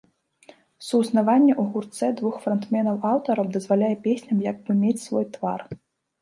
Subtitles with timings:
[0.85, 5.59] Суіснаванне ў гурце двух фронтмэнаў-аўтараў дазваляе песням як бы мець свой твар.